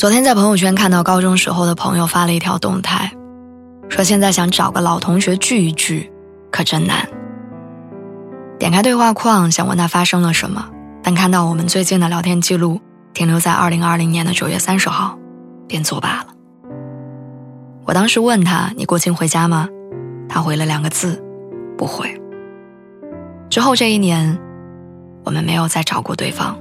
[0.00, 3.12] 昨天在朋友圈看到高中时候的朋友发了一条动态，
[3.90, 6.10] 说现在想找个老同学聚一聚，
[6.50, 7.06] 可真难。
[8.58, 10.70] 点开对话框想问他发生了什么，
[11.02, 12.80] 但看到我们最近的聊天记录
[13.12, 15.18] 停留在二零二零年的九月三十号，
[15.68, 16.28] 便作罢了。
[17.84, 19.68] 我当时问他：“你国庆回家吗？”
[20.30, 21.22] 他回了两个字
[21.76, 22.18] ：“不回。”
[23.50, 24.40] 之后这一年，
[25.26, 26.56] 我们没有再找过对方。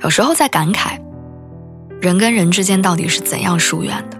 [0.00, 0.98] 有时候在感慨。
[2.00, 4.16] 人跟人之间到底是怎样疏远的？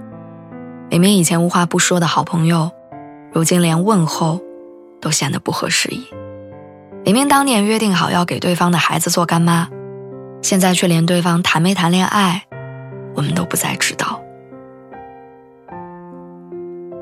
[0.91, 2.71] 明明以前无话不说的好朋友，
[3.33, 4.39] 如今连问候
[5.01, 6.05] 都显得不合时宜。
[7.07, 9.67] 明明当年约定好要给对方的孩子做干妈，
[10.43, 12.45] 现在却连对方谈没谈恋爱，
[13.15, 14.21] 我们都不再知道。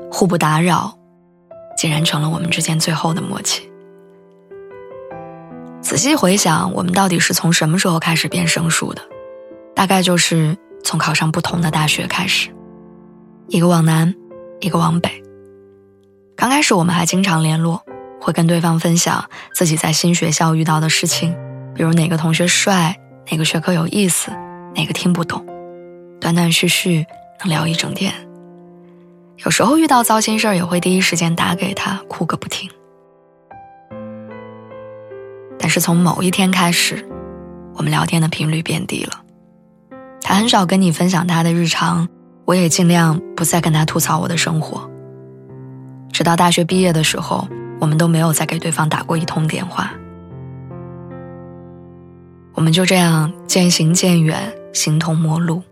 [0.09, 0.97] 互不打扰，
[1.77, 3.69] 竟然成了我们之间最后的默契。
[5.81, 9.01] 仔细回想，我们到底是从什么时候开始变生疏的？
[9.75, 10.57] 大概就是。
[10.83, 12.49] 从考上不同的大学开始，
[13.47, 14.13] 一个往南，
[14.59, 15.23] 一个往北。
[16.35, 17.83] 刚开始我们还经常联络，
[18.19, 21.35] 会跟对方分享自己在新学校遇到的事情，
[21.75, 22.97] 比如哪个同学帅，
[23.29, 24.31] 哪个学科有意思，
[24.75, 25.45] 哪个听不懂，
[26.19, 27.05] 断断续续
[27.41, 28.13] 能聊一整天。
[29.45, 32.69] 有时候遇到糟心事儿，也会第一时间打给他，哭个不停。
[35.57, 37.07] 但是从某一天开始，
[37.75, 39.21] 我们聊天的频率变低了。
[40.29, 42.07] 他很少跟你分享他的日常，
[42.45, 44.87] 我也尽量不再跟他吐槽我的生活。
[46.11, 47.47] 直到大学毕业的时候，
[47.81, 49.91] 我们都没有再给对方打过一通电话。
[52.53, 55.63] 我们就这样渐行渐远，形同陌路。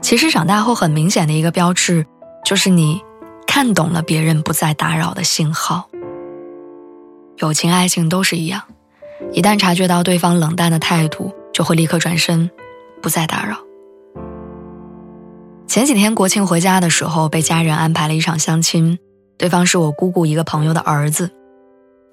[0.00, 2.06] 其实长大后很明显的一个标志，
[2.42, 2.98] 就是你
[3.46, 5.86] 看懂了别人不再打扰的信号。
[7.36, 8.62] 友情、爱情都是一样，
[9.34, 12.50] 一旦察觉到对方冷淡的态度，就会立刻转身。
[13.02, 13.56] 不再打扰。
[15.66, 18.98] 前几天国庆回家的时候，被家人安排了一场相亲，
[19.38, 21.30] 对方是我姑姑一个朋友的儿子，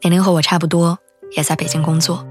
[0.02, 1.00] 年龄和我差不多，
[1.36, 2.26] 也在北京工作。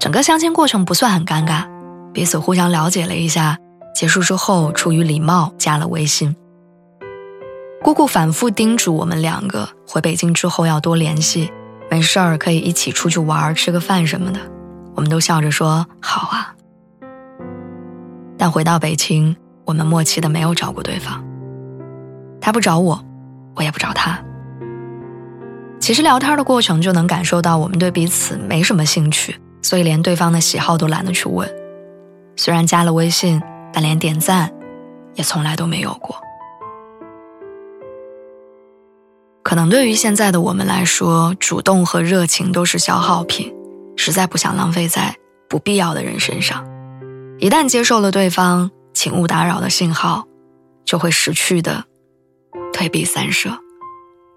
[0.00, 1.66] 整个相亲过程不算很尴尬，
[2.12, 3.58] 彼此互相了解了一下。
[3.94, 6.34] 结束之后，出于礼貌加了微信。
[7.82, 11.52] 姑姑反复叮嘱我们两个回北京之后要多联系，
[11.90, 14.40] 没事儿可以一起出去玩吃个饭什么的。
[14.94, 16.53] 我们都笑着说好啊。
[18.44, 19.34] 但回到北京，
[19.64, 21.24] 我们默契的没有找过对方。
[22.42, 23.02] 他不找我，
[23.56, 24.22] 我也不找他。
[25.80, 31.50] 其实聊天的过程就能感受到我们对彼此没什么兴趣，所以连对方的喜好都懒得去问。
[32.36, 34.52] 虽然加了微信，但连点赞
[35.14, 36.14] 也从来都没有过。
[39.42, 43.50] 可能对于现在的我们来说，主动和热情都是消耗品，
[43.96, 45.16] 实在不想浪费在
[45.48, 46.62] 不必要的人身上。
[47.44, 50.26] 一旦接受了对方“请勿打扰”的信号，
[50.86, 51.84] 就会识趣的
[52.72, 53.50] 退避三舍，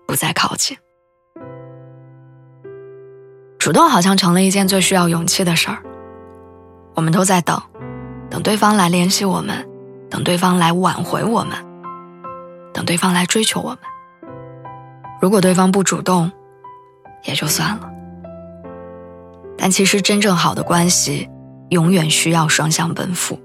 [0.06, 0.78] 不再靠近。
[3.58, 5.82] 主动好像成了一件最需要勇气的事儿。
[6.96, 7.58] 我们都在等，
[8.30, 9.66] 等对方来联系我们，
[10.10, 11.58] 等对方来挽回我们，
[12.74, 13.80] 等对方来追求我们。
[15.22, 16.30] 如果对方不主动，
[17.24, 17.90] 也就算了。
[19.58, 21.30] 但其实真正好的关系。
[21.70, 23.40] 永远需要双向奔赴。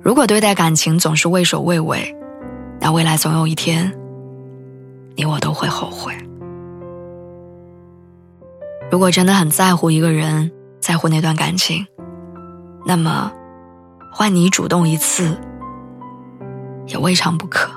[0.00, 2.14] 如果对待感情总是畏首畏尾，
[2.80, 3.92] 那未来总有一天，
[5.16, 6.12] 你我都会后悔。
[8.90, 11.86] 如果真的很在乎一个人，在乎那段感情，
[12.84, 13.32] 那么
[14.12, 15.36] 换你主动一次，
[16.86, 17.70] 也未尝不可。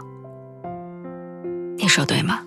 [1.77, 2.41] 你说对吗？